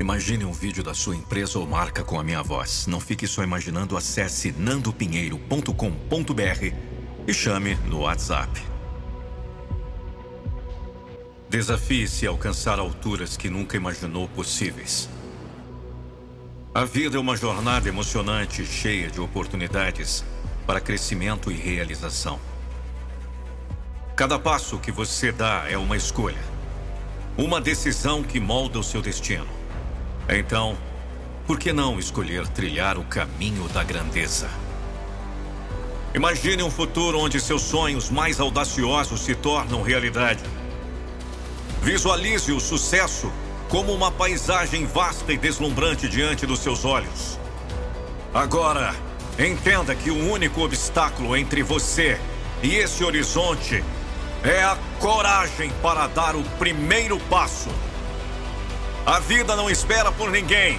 [0.00, 2.86] Imagine um vídeo da sua empresa ou marca com a minha voz.
[2.86, 6.74] Não fique só imaginando, acesse nandopinheiro.com.br
[7.28, 8.62] e chame no WhatsApp.
[11.50, 15.10] Desafie-se a alcançar alturas que nunca imaginou possíveis.
[16.72, 20.24] A vida é uma jornada emocionante, cheia de oportunidades
[20.66, 22.40] para crescimento e realização.
[24.16, 26.42] Cada passo que você dá é uma escolha,
[27.36, 29.59] uma decisão que molda o seu destino.
[30.32, 30.78] Então,
[31.44, 34.48] por que não escolher trilhar o caminho da grandeza?
[36.14, 40.42] Imagine um futuro onde seus sonhos mais audaciosos se tornam realidade.
[41.82, 43.32] Visualize o sucesso
[43.68, 47.38] como uma paisagem vasta e deslumbrante diante dos seus olhos.
[48.32, 48.94] Agora,
[49.36, 52.20] entenda que o único obstáculo entre você
[52.62, 53.82] e esse horizonte
[54.44, 57.70] é a coragem para dar o primeiro passo.
[59.10, 60.78] A vida não espera por ninguém.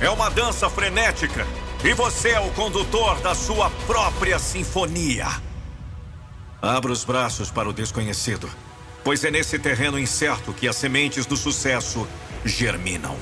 [0.00, 1.46] É uma dança frenética
[1.84, 5.28] e você é o condutor da sua própria sinfonia.
[6.60, 8.50] Abra os braços para o desconhecido
[9.02, 12.06] pois é nesse terreno incerto que as sementes do sucesso
[12.44, 13.16] germinam.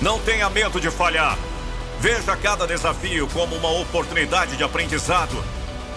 [0.00, 1.38] Não tenha medo de falhar.
[2.00, 5.44] Veja cada desafio como uma oportunidade de aprendizado,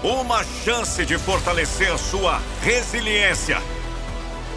[0.03, 3.61] uma chance de fortalecer sua resiliência.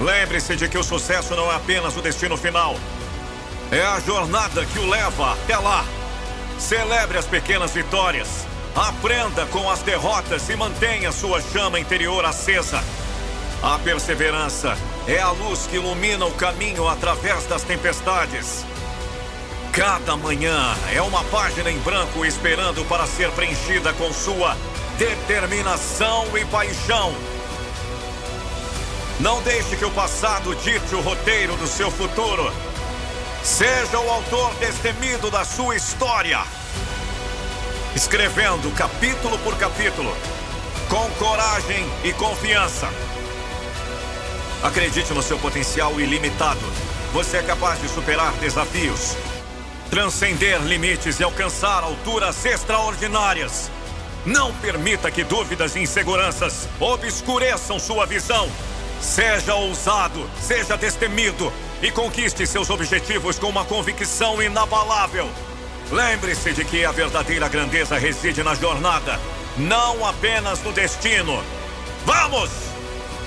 [0.00, 2.76] Lembre-se de que o sucesso não é apenas o destino final,
[3.70, 5.84] é a jornada que o leva até lá.
[6.58, 12.82] Celebre as pequenas vitórias, aprenda com as derrotas e mantenha sua chama interior acesa.
[13.62, 14.76] A perseverança
[15.08, 18.64] é a luz que ilumina o caminho através das tempestades.
[19.72, 24.56] Cada manhã é uma página em branco esperando para ser preenchida com sua
[24.98, 27.14] determinação e paixão.
[29.18, 32.52] Não deixe que o passado dite o roteiro do seu futuro.
[33.42, 36.40] Seja o autor destemido da sua história.
[37.94, 40.14] Escrevendo capítulo por capítulo,
[40.90, 42.90] com coragem e confiança.
[44.62, 46.60] Acredite no seu potencial ilimitado.
[47.14, 49.16] Você é capaz de superar desafios,
[49.88, 53.70] transcender limites e alcançar alturas extraordinárias.
[54.26, 58.50] Não permita que dúvidas e inseguranças obscureçam sua visão.
[59.00, 61.52] Seja ousado, seja destemido
[61.82, 65.28] e conquiste seus objetivos com uma convicção inabalável.
[65.90, 69.20] Lembre-se de que a verdadeira grandeza reside na jornada,
[69.56, 71.42] não apenas no destino.
[72.04, 72.50] Vamos!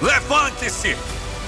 [0.02, 0.98] Levante-se!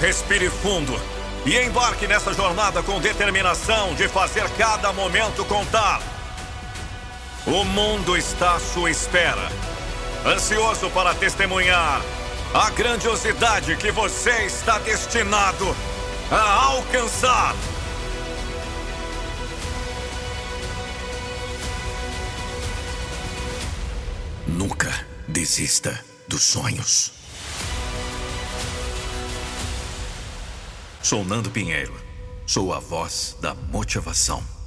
[0.00, 0.98] Respire fundo
[1.44, 6.00] e embarque nessa jornada com determinação de fazer cada momento contar.
[7.46, 9.50] O mundo está à sua espera,
[10.24, 12.00] ansioso para testemunhar
[12.54, 15.74] a grandiosidade que você está destinado
[16.30, 17.56] a alcançar.
[24.46, 25.98] Nunca desista
[26.28, 27.12] dos sonhos.
[31.02, 31.94] Sou Nando Pinheiro.
[32.46, 34.61] Sou a voz da motivação.